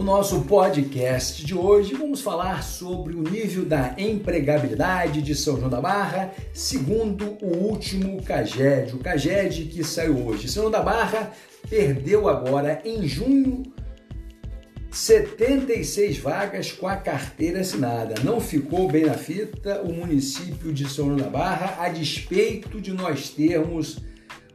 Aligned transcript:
No 0.00 0.06
nosso 0.06 0.40
podcast 0.44 1.44
de 1.44 1.54
hoje, 1.54 1.92
vamos 1.92 2.22
falar 2.22 2.64
sobre 2.64 3.14
o 3.14 3.20
nível 3.20 3.66
da 3.66 3.94
empregabilidade 3.98 5.20
de 5.20 5.34
São 5.34 5.58
João 5.58 5.68
da 5.68 5.78
Barra, 5.78 6.32
segundo 6.54 7.36
o 7.42 7.54
último 7.68 8.22
CAGED, 8.22 8.94
o 8.94 8.98
CAGED 8.98 9.64
que 9.66 9.84
saiu 9.84 10.26
hoje. 10.26 10.48
São 10.48 10.62
João 10.62 10.72
da 10.72 10.80
Barra 10.80 11.32
perdeu 11.68 12.30
agora, 12.30 12.80
em 12.82 13.06
junho, 13.06 13.62
76 14.90 16.16
vagas 16.16 16.72
com 16.72 16.88
a 16.88 16.96
carteira 16.96 17.60
assinada. 17.60 18.14
Não 18.24 18.40
ficou 18.40 18.90
bem 18.90 19.04
na 19.04 19.12
fita 19.12 19.82
o 19.82 19.92
município 19.92 20.72
de 20.72 20.88
São 20.88 21.08
João 21.08 21.18
da 21.18 21.28
Barra, 21.28 21.76
a 21.78 21.90
despeito 21.90 22.80
de 22.80 22.94
nós 22.94 23.28
termos 23.28 23.98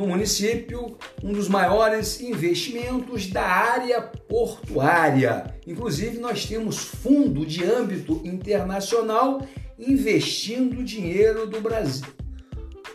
no 0.00 0.06
município 0.06 0.96
um 1.22 1.30
dos 1.30 1.46
maiores 1.46 2.22
investimentos 2.22 3.26
da 3.26 3.42
área 3.42 4.00
portuária. 4.00 5.54
Inclusive, 5.66 6.16
nós 6.18 6.46
temos 6.46 6.78
fundo 6.78 7.44
de 7.44 7.62
âmbito 7.62 8.22
internacional 8.24 9.46
investindo 9.78 10.82
dinheiro 10.82 11.46
do 11.46 11.60
Brasil 11.60 12.08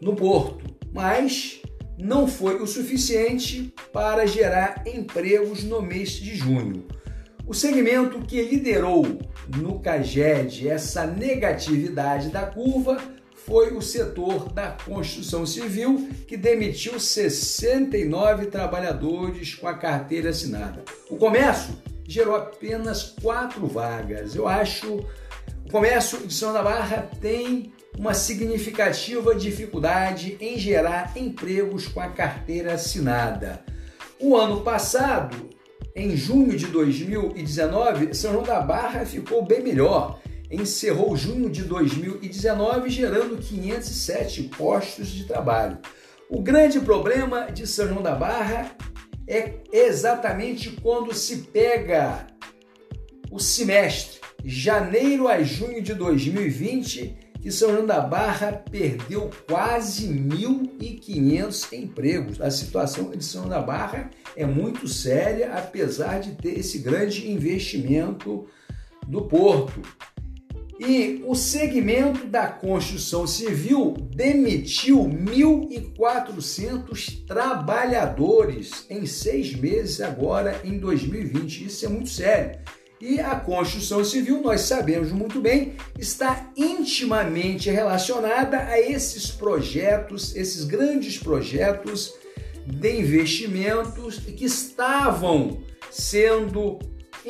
no 0.00 0.16
porto, 0.16 0.64
mas 0.92 1.62
não 1.96 2.26
foi 2.26 2.60
o 2.60 2.66
suficiente 2.66 3.72
para 3.92 4.26
gerar 4.26 4.82
empregos 4.84 5.62
no 5.62 5.80
mês 5.80 6.10
de 6.10 6.34
junho. 6.34 6.84
O 7.46 7.54
segmento 7.54 8.20
que 8.22 8.42
liderou 8.42 9.06
no 9.56 9.78
CAGED 9.78 10.68
essa 10.68 11.06
negatividade 11.06 12.28
da 12.28 12.42
curva 12.46 12.98
foi 13.48 13.72
o 13.74 13.80
setor 13.80 14.52
da 14.52 14.72
construção 14.72 15.46
civil, 15.46 16.10
que 16.26 16.36
demitiu 16.36 17.00
69 17.00 18.46
trabalhadores 18.46 19.54
com 19.54 19.66
a 19.66 19.72
carteira 19.72 20.28
assinada. 20.28 20.84
O 21.08 21.16
comércio 21.16 21.74
gerou 22.06 22.36
apenas 22.36 23.14
quatro 23.22 23.66
vagas. 23.66 24.36
Eu 24.36 24.46
acho 24.46 24.96
o 25.64 25.70
comércio 25.70 26.26
de 26.26 26.34
São 26.34 26.52
da 26.52 26.62
Barra 26.62 27.08
tem 27.22 27.72
uma 27.98 28.12
significativa 28.12 29.34
dificuldade 29.34 30.36
em 30.40 30.58
gerar 30.58 31.16
empregos 31.16 31.88
com 31.88 32.00
a 32.00 32.08
carteira 32.08 32.74
assinada. 32.74 33.62
O 34.20 34.36
ano 34.36 34.60
passado, 34.60 35.48
em 35.96 36.14
junho 36.14 36.54
de 36.54 36.66
2019, 36.66 38.14
São 38.14 38.32
João 38.32 38.44
da 38.44 38.60
Barra 38.60 39.06
ficou 39.06 39.42
bem 39.42 39.62
melhor 39.62 40.20
encerrou 40.50 41.16
junho 41.16 41.50
de 41.50 41.62
2019 41.62 42.88
gerando 42.90 43.36
507 43.36 44.44
postos 44.44 45.08
de 45.08 45.24
trabalho. 45.24 45.78
O 46.30 46.40
grande 46.40 46.80
problema 46.80 47.46
de 47.46 47.66
São 47.66 47.88
João 47.88 48.02
da 48.02 48.14
Barra 48.14 48.76
é 49.26 49.54
exatamente 49.72 50.70
quando 50.82 51.14
se 51.14 51.36
pega 51.52 52.26
o 53.30 53.38
semestre, 53.38 54.20
janeiro 54.44 55.28
a 55.28 55.42
junho 55.42 55.82
de 55.82 55.94
2020, 55.94 57.16
que 57.40 57.52
São 57.52 57.72
João 57.72 57.86
da 57.86 58.00
Barra 58.00 58.52
perdeu 58.52 59.30
quase 59.46 60.08
1.500 60.08 61.72
empregos. 61.72 62.40
A 62.40 62.50
situação 62.50 63.10
de 63.10 63.22
São 63.22 63.42
João 63.42 63.50
da 63.50 63.60
Barra 63.60 64.10
é 64.34 64.46
muito 64.46 64.88
séria, 64.88 65.52
apesar 65.54 66.20
de 66.20 66.32
ter 66.32 66.58
esse 66.58 66.78
grande 66.78 67.30
investimento 67.30 68.46
do 69.06 69.22
porto. 69.22 69.80
E 70.78 71.24
o 71.26 71.34
segmento 71.34 72.26
da 72.26 72.46
construção 72.46 73.26
civil 73.26 73.96
demitiu 74.14 75.04
1.400 75.04 77.26
trabalhadores 77.26 78.86
em 78.88 79.04
seis 79.04 79.52
meses 79.54 80.00
agora 80.00 80.60
em 80.62 80.78
2020. 80.78 81.66
Isso 81.66 81.84
é 81.84 81.88
muito 81.88 82.08
sério. 82.08 82.60
E 83.00 83.20
a 83.20 83.36
construção 83.36 84.04
civil, 84.04 84.40
nós 84.40 84.62
sabemos 84.62 85.12
muito 85.12 85.40
bem, 85.40 85.74
está 85.96 86.50
intimamente 86.56 87.70
relacionada 87.70 88.58
a 88.58 88.80
esses 88.80 89.30
projetos, 89.30 90.34
esses 90.34 90.64
grandes 90.64 91.18
projetos 91.18 92.12
de 92.66 93.00
investimentos 93.00 94.18
que 94.18 94.44
estavam 94.44 95.62
sendo 95.90 96.78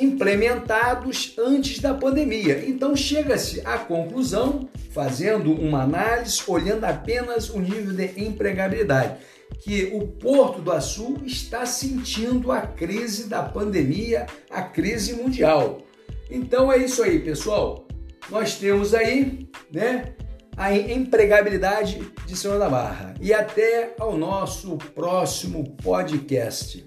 implementados 0.00 1.34
antes 1.38 1.78
da 1.80 1.94
pandemia. 1.94 2.64
Então 2.66 2.94
chega-se 2.96 3.60
à 3.64 3.78
conclusão, 3.78 4.68
fazendo 4.90 5.52
uma 5.52 5.82
análise, 5.82 6.42
olhando 6.46 6.84
apenas 6.84 7.50
o 7.50 7.60
nível 7.60 7.94
de 7.94 8.20
empregabilidade, 8.22 9.18
que 9.60 9.90
o 9.92 10.06
Porto 10.06 10.60
do 10.60 10.72
Açu 10.72 11.18
está 11.24 11.66
sentindo 11.66 12.52
a 12.52 12.60
crise 12.60 13.28
da 13.28 13.42
pandemia, 13.42 14.26
a 14.50 14.62
crise 14.62 15.14
mundial. 15.14 15.82
Então 16.30 16.72
é 16.72 16.78
isso 16.78 17.02
aí, 17.02 17.18
pessoal. 17.18 17.86
Nós 18.30 18.56
temos 18.56 18.94
aí, 18.94 19.48
né, 19.72 20.12
a 20.56 20.74
empregabilidade 20.74 22.00
de 22.26 22.36
Senhor 22.36 22.58
da 22.58 22.68
Barra. 22.68 23.14
E 23.20 23.32
até 23.32 23.94
ao 23.98 24.18
nosso 24.18 24.76
próximo 24.94 25.76
podcast. 25.82 26.84